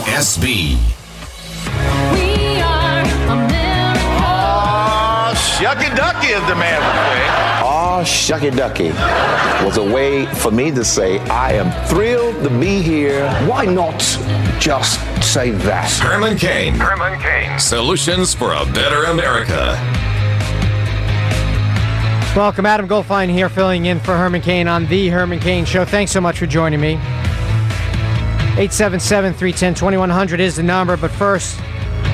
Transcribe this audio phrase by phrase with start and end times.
[0.00, 0.78] WASB.
[2.14, 4.00] We are America.
[5.36, 8.30] Shucky ducky, as the man would say.
[8.32, 8.88] Shucky ducky
[9.62, 13.30] was a way for me to say, I am thrilled to be here.
[13.46, 13.98] Why not
[14.58, 15.90] just say that?
[16.02, 16.74] Herman Cain.
[16.76, 17.58] Herman Cain.
[17.58, 19.76] Solutions for a better America.
[22.34, 25.84] Welcome, Adam Goldfein here, filling in for Herman Cain on the Herman Cain Show.
[25.84, 26.98] Thanks so much for joining me.
[28.56, 31.58] 877-310-2100 is the number, but first,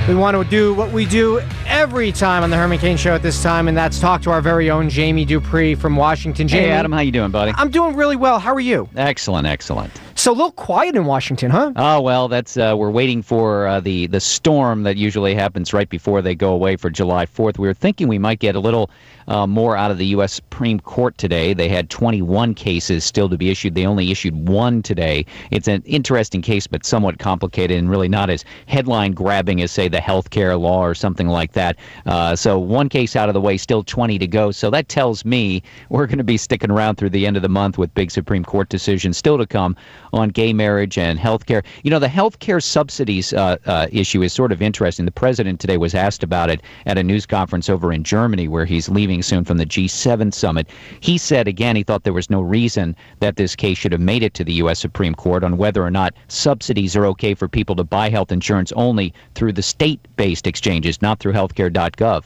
[0.09, 3.23] we want to do what we do every time on the Herman Cain Show at
[3.23, 6.47] this time, and that's talk to our very own Jamie Dupree from Washington.
[6.47, 7.53] Jamie, Hey, Adam, how you doing, buddy?
[7.57, 8.39] I'm doing really well.
[8.39, 8.89] How are you?
[8.97, 9.93] Excellent, excellent.
[10.27, 11.73] So a little quiet in Washington, huh?
[11.77, 15.89] Oh well, that's uh, we're waiting for uh, the the storm that usually happens right
[15.89, 17.61] before they go away for July 4th.
[17.61, 18.91] We were thinking we might get a little
[19.29, 20.33] uh, more out of the U.S.
[20.33, 21.55] Supreme Court today.
[21.55, 23.77] They had 21 cases still to be issued.
[23.77, 25.27] They only issued one today.
[25.53, 29.87] It's an interesting case, but somewhat complicated and really not as headline grabbing as say
[29.87, 31.77] the health care law or something like that.
[32.05, 34.51] Uh, so one case out of the way, still 20 to go.
[34.51, 37.49] So that tells me we're going to be sticking around through the end of the
[37.49, 39.77] month with big Supreme Court decisions still to come
[40.17, 41.63] on gay marriage and health care.
[41.83, 45.05] You know, the health care subsidies uh, uh, issue is sort of interesting.
[45.05, 48.65] The president today was asked about it at a news conference over in Germany, where
[48.65, 50.69] he's leaving soon from the G7 summit.
[51.01, 54.23] He said again he thought there was no reason that this case should have made
[54.23, 54.79] it to the U.S.
[54.79, 58.73] Supreme Court on whether or not subsidies are okay for people to buy health insurance
[58.73, 62.25] only through the state based exchanges, not through healthcare.gov.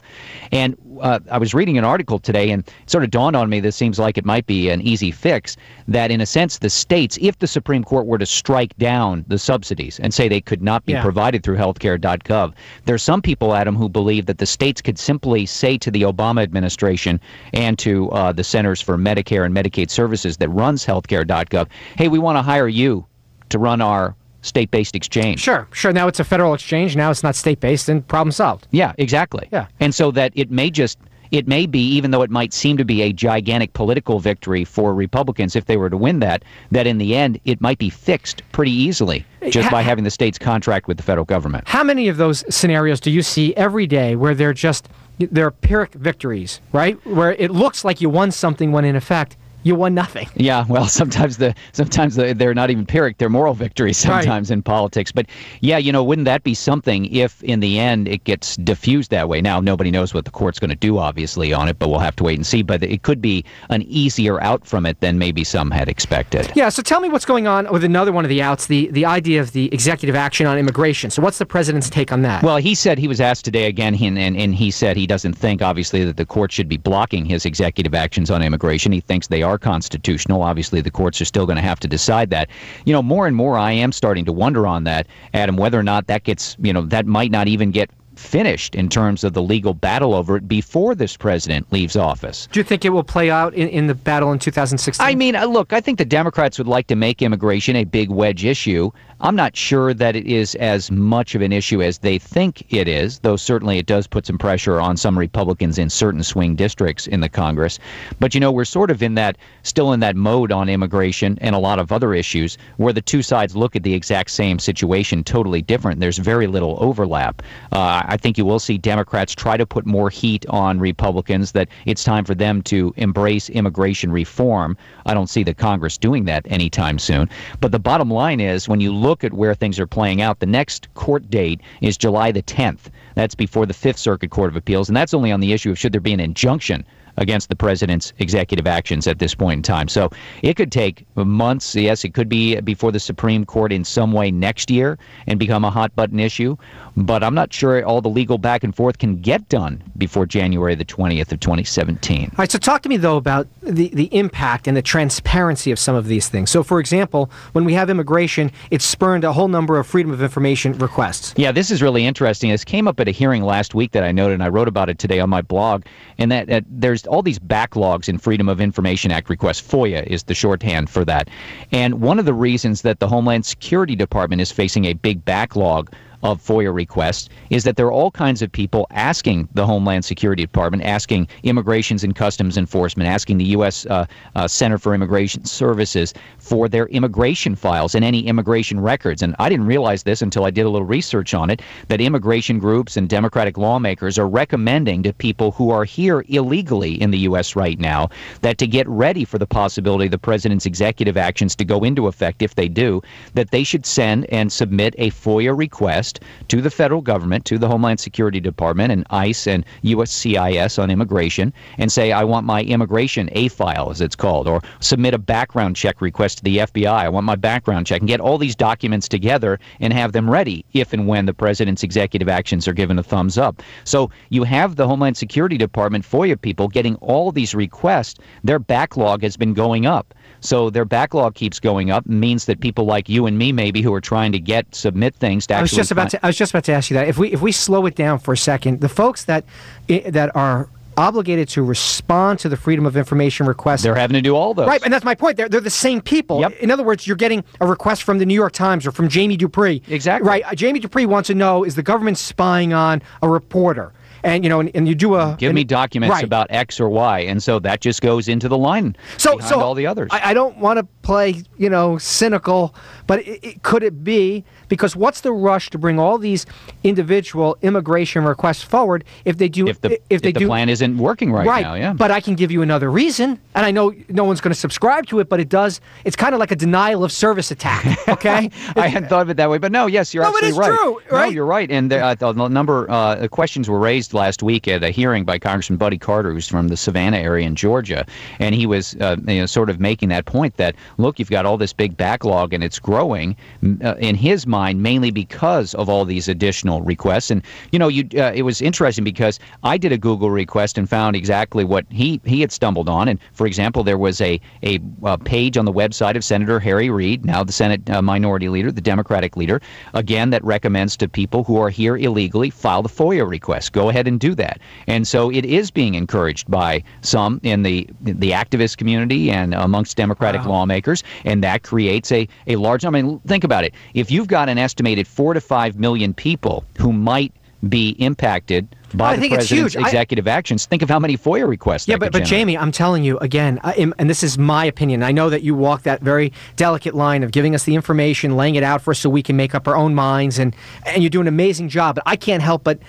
[0.51, 3.59] And uh, I was reading an article today and it sort of dawned on me
[3.59, 5.57] this seems like it might be an easy fix
[5.87, 9.37] that in a sense the states if the Supreme Court were to strike down the
[9.37, 11.01] subsidies and say they could not be Yeah.
[11.01, 12.53] provided through healthcare.gov
[12.85, 16.41] there's some people Adam who believe that the states could simply say to the Obama
[16.43, 17.19] administration
[17.53, 22.19] and to uh, the Centers for Medicare and Medicaid Services that runs healthcare.gov hey we
[22.19, 23.05] want to hire you
[23.49, 25.93] to run our state-based exchange Sure, sure.
[25.93, 26.95] Now it's a federal exchange.
[26.95, 28.67] Now it's not state-based, and problem solved.
[28.71, 29.47] yeah, exactly.
[29.51, 29.67] Yeah.
[29.79, 30.97] And so that it may just
[31.31, 34.93] it may be, even though it might seem to be a gigantic political victory for
[34.93, 38.43] Republicans if they were to win that, that in the end it might be fixed
[38.51, 41.65] pretty easily just ha- by having the states contract with the federal government.
[41.67, 45.93] How many of those scenarios do you see every day where they're just they're Pyrrhic
[45.93, 46.97] victories, right?
[47.05, 50.27] Where it looks like you won something when in effect you won nothing.
[50.41, 54.23] Yeah, well, sometimes the sometimes the, they're not even pyrrhic; they're moral victories Right.
[54.23, 55.11] sometimes in politics.
[55.11, 55.27] But
[55.59, 59.29] yeah, you know, wouldn't that be something if in the end it gets diffused that
[59.29, 59.39] way?
[59.41, 62.15] Now nobody knows what the court's going to do, obviously, on it, but we'll have
[62.15, 62.63] to wait and see.
[62.63, 66.51] But it could be an easier out from it than maybe some had expected.
[66.55, 69.05] Yeah, so tell me what's going on with another one of the outs, the the
[69.05, 71.11] idea of the executive action on immigration.
[71.11, 72.41] So what's the president's take on that?
[72.43, 75.33] Well, he said he was asked today again, he- and, and he said he doesn't
[75.33, 78.91] think, obviously, that the court should be blocking his executive actions on immigration.
[78.91, 80.41] He thinks they are constitutional.
[80.41, 82.49] Obviously, the courts are still going to have to decide that.
[82.85, 85.83] You know, more and more, I am starting to wonder on that, Adam, whether or
[85.83, 87.89] not that gets, you know, that might not even get
[88.21, 92.47] finished in terms of the legal battle over it before this president leaves office.
[92.51, 95.05] do you think it will play out in, in the battle in 2016?
[95.05, 98.09] I mean, uh, look, I think the Democrats would like to make immigration a big
[98.09, 98.91] wedge issue.
[99.23, 102.87] I'm not sure that it is as much of an issue as they think it
[102.87, 107.05] is, though certainly it does put some pressure on some Republicans in certain swing districts
[107.05, 107.77] in the Congress.
[108.19, 111.53] But you know, we're sort of in that still in that mode on immigration and
[111.53, 115.23] a lot of other issues where the two sides look at the exact same situation
[115.23, 115.99] totally different.
[115.99, 117.43] There's very little overlap.
[117.71, 121.69] Uh, I think you will see Democrats try to put more heat on Republicans that
[121.85, 124.75] it's time for them to embrace immigration reform.
[125.05, 127.29] I don't see the Congress doing that anytime soon.
[127.61, 130.45] But the bottom line is when you look at where things are playing out, the
[130.45, 132.89] next court date is July the 10th.
[133.15, 135.79] That's before the Fifth Circuit Court of Appeals, and that's only on the issue of
[135.79, 136.83] should there be an injunction
[137.21, 139.87] against the president's executive actions at this point in time.
[139.87, 140.09] So
[140.41, 141.75] it could take months.
[141.75, 145.63] Yes, it could be before the Supreme Court in some way next year and become
[145.63, 146.57] a hot button issue.
[146.97, 150.75] But I'm not sure all the legal back and forth can get done before January
[150.75, 152.23] the 20th of 2017.
[152.23, 155.79] All right, so talk to me though about the, the impact and the transparency of
[155.79, 156.51] some of these things.
[156.51, 160.21] So, for example, when we have immigration, it spurned a whole number of freedom of
[160.21, 161.33] information requests.
[161.37, 162.49] Yeah, this is really interesting.
[162.51, 164.89] This came up at a hearing last week that I noted, and I wrote about
[164.89, 165.83] it today on my blog.
[166.17, 169.61] And that, that there's all these backlogs in Freedom of Information Act requests.
[169.61, 171.29] FOIA is the shorthand for that.
[171.71, 175.91] And one of the reasons that the Homeland Security Department is facing a big backlog
[176.23, 180.43] of FOIA requests is that there are all kinds of people asking the Homeland Security
[180.43, 183.85] Department, asking Immigrations and Customs Enforcement, asking the U.S.
[183.87, 189.21] Uh, uh, Center for Immigration Services for their immigration files and any immigration records.
[189.21, 192.59] And I didn't realize this until I did a little research on it that immigration
[192.59, 197.55] groups and Democratic lawmakers are recommending to people who are here illegally in the U.S.
[197.55, 198.09] right now
[198.41, 202.07] that to get ready for the possibility of the president's executive actions to go into
[202.07, 203.01] effect, if they do,
[203.33, 206.10] that they should send and submit a FOIA request
[206.47, 211.53] to the federal government, to the Homeland Security Department and ICE and USCIS on immigration,
[211.77, 215.75] and say, I want my immigration A file, as it's called, or submit a background
[215.75, 216.87] check request to the FBI.
[216.87, 220.65] I want my background check, and get all these documents together and have them ready
[220.73, 223.61] if and when the president's executive actions are given a thumbs up.
[223.83, 228.19] So you have the Homeland Security Department FOIA people getting all these requests.
[228.43, 230.13] Their backlog has been going up.
[230.43, 233.93] So their backlog keeps going up, means that people like you and me, maybe, who
[233.93, 236.25] are trying to get submit things to actually about to.
[236.25, 237.07] I was just about to ask you that.
[237.07, 239.45] If we if we slow it down for a second, the folks that
[239.87, 243.83] that are obligated to respond to the Freedom of Information request.
[243.83, 244.67] they're having to do all those.
[244.67, 245.37] Right, and that's my point.
[245.37, 246.41] They're, they're the same people.
[246.41, 246.53] Yep.
[246.59, 249.37] In other words, you're getting a request from the New York Times or from Jamie
[249.37, 249.81] Dupree.
[249.87, 250.27] Exactly.
[250.27, 250.43] Right.
[250.45, 253.93] uh, Jamie Dupree wants to know is the government spying on a reporter?
[254.23, 256.23] And you know, and, and you do a Give me documents right.
[256.23, 259.73] about X or Y, and so that just goes into the line so so all
[259.73, 260.09] the others.
[260.11, 262.75] I, I don't want to play you know cynical,
[263.07, 266.45] but it, it, could it be because what's the rush to bring all these
[266.83, 270.97] individual immigration requests forward if they do if the if they the do plan isn't
[270.97, 271.93] working right, now, yeah.
[271.93, 275.07] But I can give you another reason, and I know no one's going to subscribe
[275.07, 275.81] to it, but it does.
[276.05, 277.97] It's kind of like a denial of service attack.
[278.11, 278.49] Okay.
[278.75, 280.77] I hadn't thought of it that way, but no, yes, you're No, absolutely it's right.
[280.77, 281.33] true, No, right?
[281.33, 281.71] you're right.
[281.71, 285.39] And there, uh, the number uh, questions were raised last week at a hearing by
[285.39, 288.05] Congressman Buddy Carter, who's from the Savannah area in Georgia,
[288.39, 291.45] and he was uh, you know, sort of making that point that look, you've got
[291.45, 293.35] all this big backlog and it's growing
[293.83, 297.31] uh, in his mind mainly because of all these additional requests.
[297.31, 297.41] And
[297.71, 301.15] you know, you uh, it was interesting because I did a Google request and found
[301.15, 303.07] exactly what he he had stumbled on.
[303.07, 306.89] And for example, there was a a uh, page on the website of Senator Harry
[306.89, 309.61] Reid, now the Senate uh, Minority Leader, the Democratic leader,
[309.93, 313.73] again that recommends to people who are here illegally file the FOIA request.
[313.73, 314.59] Go ahead and do that.
[314.87, 319.97] And so it is being encouraged by some in the the activist community and amongst
[319.97, 322.85] Democratic lawmakers, and that creates a a large.
[322.85, 323.73] I mean, think about it.
[323.93, 327.33] If you've got an estimated four to five million people who might
[327.69, 329.83] be impacted by I the think it's president's huge.
[329.83, 331.87] I- executive actions, think of how many FOIA requests.
[331.87, 332.23] Yeah, but, but.
[332.23, 335.03] Jamie, I'm telling you again, am, and this is my opinion.
[335.03, 338.55] I know that you walk that very delicate line of giving us the information, laying
[338.55, 340.55] it out for us so we can make up our own minds, and
[340.85, 341.95] and you do an amazing job.
[341.95, 342.79] But I can't help but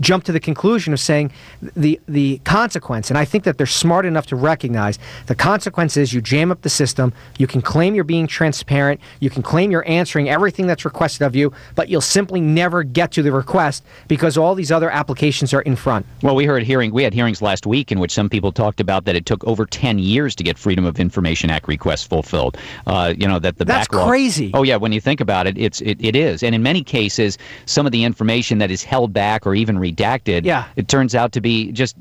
[0.00, 4.06] jump to the conclusion of saying the the consequence, and I think that they're smart
[4.06, 7.12] enough to recognize the consequence is you jam up the system.
[7.38, 9.00] You can claim you're being transparent.
[9.20, 13.12] You can claim you're answering everything that's requested of you, but you'll simply never get
[13.12, 16.06] to the request because all these other applications are in front.
[16.22, 19.04] Well, we heard hearing we had hearings last week in which some people talked about
[19.04, 22.56] that it took over ten years to get Freedom of Information Act requests fulfilled.
[22.86, 24.08] Uh, you know that the That's backlog.
[24.08, 24.50] crazy.
[24.54, 27.38] Oh yeah, when you think about it, it's it, it is, and in many cases,
[27.66, 30.64] some of the information that is held back or even redacted, Yeah.
[30.76, 31.96] it turns out to be just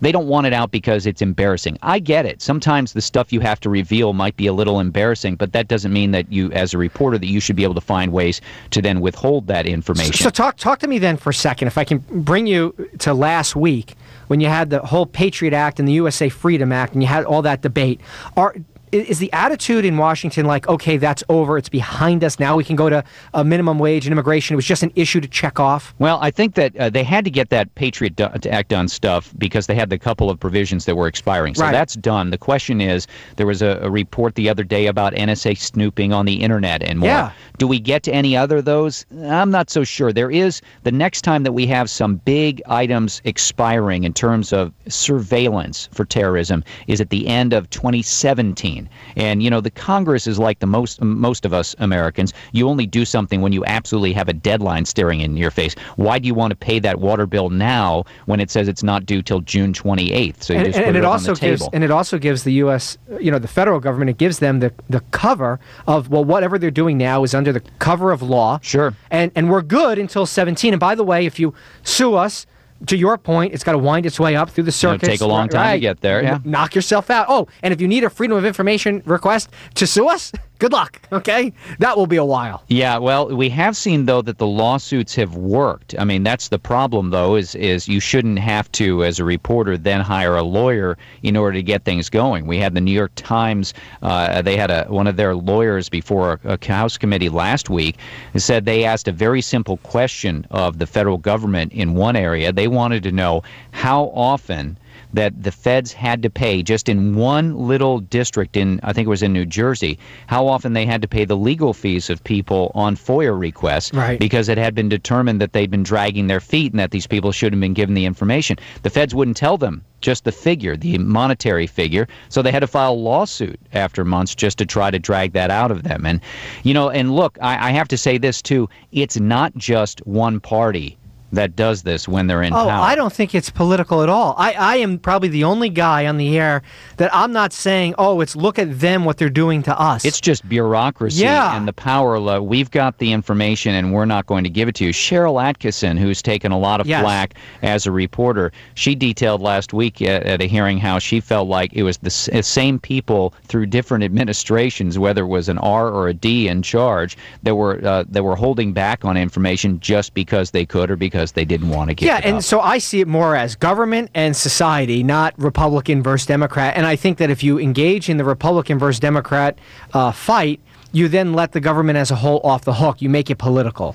[0.00, 1.78] they don't want it out because it's embarrassing.
[1.82, 2.40] I get it.
[2.42, 5.92] Sometimes the stuff you have to reveal might be a little embarrassing, but that doesn't
[5.92, 8.40] mean that you, as a reporter, that you should be able to find ways
[8.70, 10.12] to then withhold that information.
[10.14, 13.14] So talk talk to me then for a second, if I can bring you to
[13.14, 13.94] last week
[14.28, 17.24] when you had the whole Patriot Act and the USA Freedom Act, and you had
[17.24, 18.00] all that debate.
[18.36, 18.54] Are
[18.92, 22.76] is the attitude in Washington like, okay, that's over, it's behind us, now we can
[22.76, 23.02] go to
[23.34, 24.54] a minimum wage and immigration?
[24.54, 25.94] It was just an issue to check off.
[25.98, 29.66] Well, I think that uh, they had to get that Patriot Act done stuff because
[29.66, 31.54] they had the couple of provisions that were expiring.
[31.54, 31.72] So Right.
[31.72, 32.30] that's done.
[32.30, 33.06] The question is,
[33.36, 36.98] there was a, a report the other day about NSA snooping on the internet and
[37.00, 37.08] more.
[37.08, 37.32] Yeah.
[37.58, 39.04] Do we get to any other of those?
[39.24, 40.12] I'm not so sure.
[40.12, 44.72] There is the next time that we have some big items expiring in terms of
[44.88, 48.77] surveillance for terrorism is at the end of 2017.
[49.16, 52.32] And you know, the Congress is like the most most of us Americans.
[52.52, 55.74] You only do something when you absolutely have a deadline staring in your face.
[55.96, 59.06] Why do you want to pay that water bill now when it says it's not
[59.06, 60.42] due till June 28th?
[60.42, 62.44] So you And, just and- put and it, it also gives and it also gives
[62.44, 62.98] the U.S.
[63.20, 66.70] you know the federal government it gives them the the cover of well whatever they're
[66.70, 68.58] doing now is under the cover of law.
[68.62, 68.94] Sure.
[69.10, 70.74] And and we're good until 17.
[70.74, 72.46] And by the way, if you sue us.
[72.86, 75.26] To your point, it's got to wind its way up through the It'll take a
[75.26, 76.38] long time to get there, yeah.
[76.44, 77.26] Knock yourself out.
[77.28, 81.00] Oh, and if you need a freedom of information request to sue us, Good luck.
[81.12, 82.64] Okay, that will be a while.
[82.68, 85.94] Yeah, well, we have seen though that the lawsuits have worked.
[85.98, 89.78] I mean, that's the problem though is is you shouldn't have to as a reporter
[89.78, 92.46] then hire a lawyer in order to get things going.
[92.46, 93.72] We had the New York Times
[94.02, 97.96] uh, they had a one of their lawyers before a, a House committee last week
[98.36, 102.52] said they asked a very simple question of the federal government in one area.
[102.52, 104.76] They wanted to know how often
[105.12, 109.10] that the feds had to pay just in one little district in I think it
[109.10, 112.72] was in New Jersey how often they had to pay the legal fees of people
[112.74, 114.18] on FOIA requests Right.
[114.20, 117.32] because it had been determined that they'd been dragging their feet and that these people
[117.32, 118.56] shouldn't have been given the information.
[118.82, 122.66] The feds wouldn't tell them just the figure, the monetary figure, so they had to
[122.68, 126.06] file a lawsuit after months just to try to drag that out of them.
[126.06, 126.20] And
[126.62, 130.38] you know, and look, I, I have to say this too: it's not just one
[130.38, 130.97] party
[131.32, 132.70] that does this when they're in Oh, power.
[132.82, 134.34] I don't think it's political at all.
[134.38, 136.62] I, I am probably the only guy on the air
[136.96, 140.04] that I'm not saying, oh, it's look at them, what they're doing to us.
[140.04, 141.56] It's just bureaucracy Yeah.
[141.56, 142.18] and the power.
[142.18, 144.92] Lo- we've got the information and we're not going to give it to you.
[144.92, 147.02] Sharyl Attkisson, who's taken a lot of Yes.
[147.02, 151.48] flack as a reporter, she detailed last week at, at a hearing how she felt
[151.48, 155.58] like it was the s- uh, same people through different administrations, whether it was an
[155.58, 159.80] R or a D in charge, that were uh, that were holding back on information
[159.80, 162.42] just because they could or because they didn't want to give yeah, and up.
[162.42, 166.76] so I see it more as government and society, not Republican versus Democrat.
[166.76, 169.58] And I think that if you engage in the Republican versus Democrat
[169.92, 170.60] uh, fight,
[170.92, 173.02] you then let the government as a whole off the hook.
[173.02, 173.94] You make it political.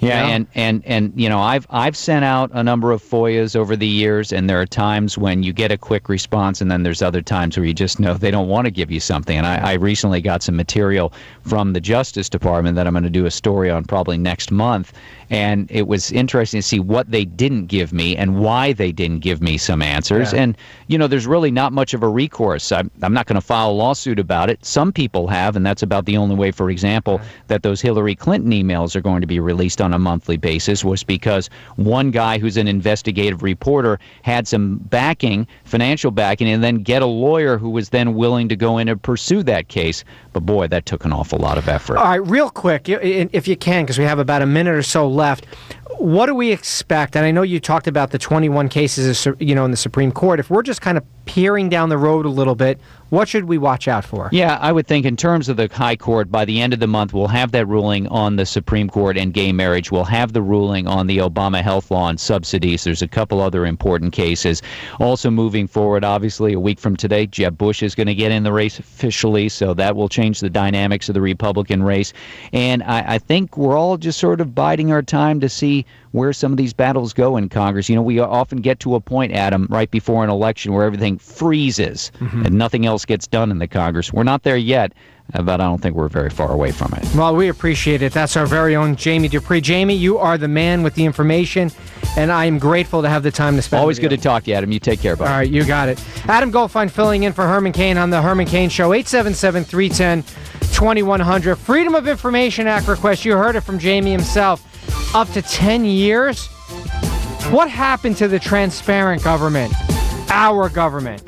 [0.00, 0.34] Yeah, Yeah.
[0.34, 3.86] and and and you know, I've I've sent out a number of FOIAs over the
[3.86, 7.22] years, and there are times when you get a quick response, and then there's other
[7.22, 9.36] times where you just know they don't want to give you something.
[9.36, 13.10] And I, I recently got some material from the Justice Department that I'm going to
[13.10, 14.92] do a story on probably next month,
[15.28, 19.20] and it was interesting to see what they didn't give me and why they didn't
[19.20, 20.32] give me some answers.
[20.32, 20.42] Yeah.
[20.42, 20.56] And
[20.88, 22.72] you know, there's really not much of a recourse.
[22.72, 24.64] I'm, I'm not going to file a lawsuit about it.
[24.64, 28.50] Some people have, and that's about the only way, for example, that those Hillary Clinton
[28.52, 32.56] emails are going to be released on a monthly basis was because one guy who's
[32.56, 37.90] an investigative reporter had some backing, financial backing, and then get a lawyer who was
[37.90, 40.04] then willing to go in and pursue that case.
[40.32, 41.98] But boy, that took an awful lot of effort.
[41.98, 45.08] All right, real quick, if you can, because we have about a minute or so
[45.08, 45.46] left.
[45.98, 47.14] What do we expect?
[47.14, 50.40] And I know you talked about the 21 cases, you know, in the Supreme Court.
[50.40, 53.56] If we're just kind of peering down the road a little bit, what should we
[53.56, 54.28] watch out for?
[54.32, 56.88] Yeah, I would think in terms of the High Court, by the end of the
[56.88, 59.92] month, we'll have that ruling on the Supreme Court and gay marriage.
[59.92, 62.82] We'll have the ruling on the Obama health law and subsidies.
[62.82, 64.60] There's a couple other important cases.
[64.98, 68.42] Also, moving forward, obviously, a week from today, Jeb Bush is going to get in
[68.42, 72.12] the race officially, so that will change the dynamics of the Republican race.
[72.52, 76.32] And I, I think we're all just sort of biding our time to see where
[76.32, 77.88] some of these battles go in Congress.
[77.88, 81.18] You know, we often get to a point, Adam, right before an election where everything
[81.18, 84.12] freezes and nothing else gets done in the Congress.
[84.12, 84.92] We're not there yet,
[85.34, 87.06] uh, but I don't think we're very far away from it.
[87.14, 88.12] Well, we appreciate it.
[88.12, 89.60] That's our very own Jamie Dupree.
[89.60, 91.70] Jamie, you are the man with the information,
[92.16, 93.80] and I am grateful to have the time to spend.
[93.80, 94.72] Always good to talk to you, Adam.
[94.72, 95.30] You take care, buddy.
[95.30, 96.02] All right, you got it.
[96.28, 98.92] Adam Goldfein filling in for Herman Cain on the Herman Cain Show.
[98.92, 100.22] 877 310
[100.74, 101.56] 2100.
[101.56, 103.24] Freedom of Information Act request.
[103.24, 104.66] You heard it from Jamie himself.
[105.12, 106.46] Up to 10 years?
[107.50, 109.72] What happened to the transparent government?
[110.30, 111.24] Our government.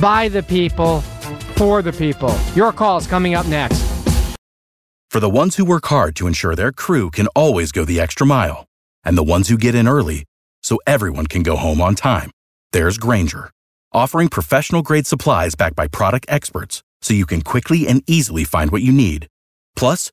[0.00, 1.00] By the people,
[1.56, 2.32] for the people.
[2.54, 3.82] Your call is coming up next.
[5.10, 8.24] For the ones who work hard to ensure their crew can always go the extra
[8.24, 8.66] mile,
[9.02, 10.24] and the ones who get in early
[10.62, 12.30] so everyone can go home on time,
[12.72, 13.50] there's Grainger,
[13.92, 18.70] offering professional grade supplies backed by product experts so you can quickly and easily find
[18.70, 19.26] what you need.
[19.74, 20.12] Plus,